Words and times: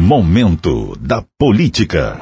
Momento 0.00 0.96
da 1.00 1.24
Política. 1.36 2.16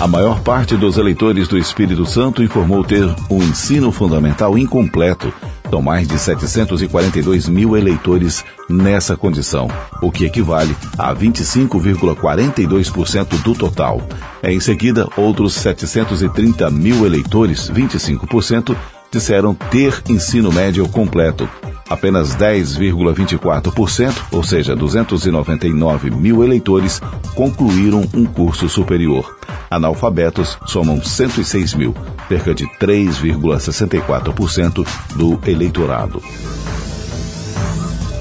A 0.00 0.06
maior 0.06 0.38
parte 0.40 0.76
dos 0.76 0.96
eleitores 0.96 1.48
do 1.48 1.58
Espírito 1.58 2.06
Santo 2.06 2.44
informou 2.44 2.84
ter 2.84 3.04
um 3.28 3.42
ensino 3.42 3.90
fundamental 3.90 4.56
incompleto. 4.56 5.34
São 5.68 5.82
mais 5.82 6.06
de 6.06 6.16
742 6.16 7.48
mil 7.48 7.76
eleitores 7.76 8.44
nessa 8.70 9.16
condição, 9.16 9.66
o 10.00 10.12
que 10.12 10.26
equivale 10.26 10.76
a 10.96 11.12
25,42% 11.12 13.42
do 13.42 13.52
total. 13.52 14.00
Em 14.44 14.60
seguida, 14.60 15.08
outros 15.16 15.54
730 15.54 16.70
mil 16.70 17.04
eleitores, 17.04 17.68
25%, 17.68 18.76
disseram 19.10 19.54
ter 19.54 20.00
ensino 20.08 20.52
médio 20.52 20.88
completo. 20.88 21.48
Apenas 21.88 22.36
10,24%, 22.36 24.14
ou 24.32 24.42
seja, 24.42 24.74
299 24.74 26.10
mil 26.10 26.42
eleitores, 26.42 27.00
concluíram 27.34 28.08
um 28.14 28.24
curso 28.24 28.66
superior. 28.68 29.36
Analfabetos 29.70 30.58
somam 30.66 31.00
106 31.02 31.74
mil, 31.74 31.94
cerca 32.28 32.54
de 32.54 32.66
3,64% 32.78 34.86
do 35.16 35.38
eleitorado. 35.46 36.22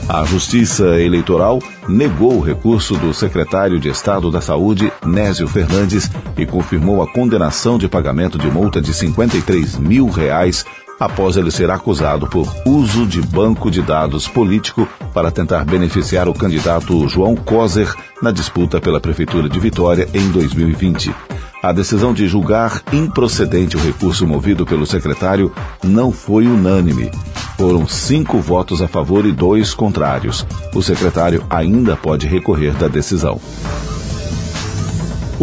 A 0.08 0.26
Justiça 0.26 1.00
Eleitoral 1.00 1.60
negou 1.88 2.38
o 2.38 2.42
recurso 2.42 2.96
do 2.98 3.14
secretário 3.14 3.80
de 3.80 3.88
Estado 3.88 4.30
da 4.30 4.42
Saúde, 4.42 4.92
Nésio 5.06 5.48
Fernandes, 5.48 6.12
e 6.38 6.46
confirmou 6.46 7.02
a 7.02 7.08
condenação 7.08 7.78
de 7.78 7.88
pagamento 7.88 8.38
de 8.38 8.52
multa 8.52 8.82
de 8.82 8.94
53 8.94 9.78
mil 9.78 10.08
reais 10.08 10.66
após 11.00 11.38
ele 11.38 11.52
ser 11.52 11.70
acusado 11.70 12.28
por 12.28 12.48
uso 12.66 13.06
de 13.06 13.22
banco 13.22 13.70
de 13.70 13.82
dados 13.82 14.28
político 14.28 14.88
para 15.14 15.32
tentar 15.32 15.66
beneficiar 15.66 16.28
o 16.28 16.34
candidato 16.34 17.08
João 17.08 17.36
Coser 17.36 17.94
na 18.22 18.32
disputa 18.32 18.80
pela 18.80 19.00
Prefeitura 19.00 19.50
de 19.50 19.60
Vitória 19.60 20.08
em 20.14 20.30
2020. 20.30 21.14
A 21.62 21.72
decisão 21.72 22.14
de 22.14 22.28
julgar 22.28 22.82
improcedente 22.92 23.78
o 23.78 23.80
recurso 23.80 24.28
movido 24.28 24.66
pelo 24.66 24.86
secretário 24.86 25.50
não 25.82 26.12
foi 26.12 26.46
unânime. 26.46 27.10
Foram 27.58 27.88
cinco 27.88 28.40
votos 28.40 28.82
a 28.82 28.88
favor 28.88 29.26
e 29.26 29.32
dois 29.32 29.74
contrários. 29.74 30.46
O 30.74 30.82
secretário 30.82 31.46
ainda 31.50 31.96
pode 31.96 32.28
recorrer 32.28 32.74
da 32.74 32.90
decisão. 32.90 33.40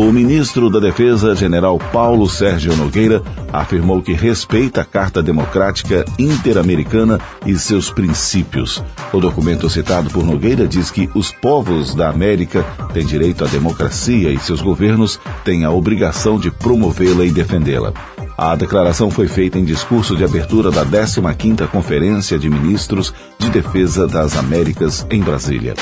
O 0.01 0.11
ministro 0.11 0.71
da 0.71 0.81
Defesa, 0.81 1.37
general 1.37 1.79
Paulo 1.93 2.27
Sérgio 2.27 2.75
Nogueira, 2.75 3.23
afirmou 3.53 4.01
que 4.01 4.15
respeita 4.15 4.81
a 4.81 4.85
Carta 4.85 5.23
Democrática 5.23 6.07
Interamericana 6.19 7.21
e 7.45 7.55
seus 7.59 7.91
princípios. 7.91 8.83
O 9.13 9.21
documento 9.21 9.69
citado 9.69 10.09
por 10.09 10.25
Nogueira 10.25 10.67
diz 10.67 10.91
que 10.91 11.11
os 11.15 11.31
povos 11.31 11.95
da 11.95 12.09
América 12.09 12.65
têm 12.95 13.05
direito 13.05 13.45
à 13.45 13.47
democracia 13.47 14.31
e 14.31 14.39
seus 14.39 14.63
governos 14.63 15.21
têm 15.45 15.67
a 15.67 15.71
obrigação 15.71 16.39
de 16.39 16.51
promovê-la 16.51 17.27
e 17.27 17.31
defendê-la. 17.31 17.93
A 18.39 18.57
declaração 18.57 19.11
foi 19.11 19.29
feita 19.29 19.59
em 19.59 19.67
discurso 19.67 20.17
de 20.17 20.25
abertura 20.25 20.71
da 20.71 20.83
15ª 20.83 21.69
Conferência 21.69 22.39
de 22.39 22.49
Ministros 22.49 23.13
de 23.39 23.51
Defesa 23.51 24.09
das 24.09 24.35
Américas 24.35 25.07
em 25.11 25.21
Brasília. 25.21 25.75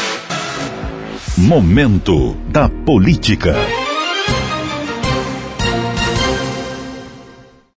Momento 1.36 2.36
da 2.50 2.68
Política. 2.68 3.54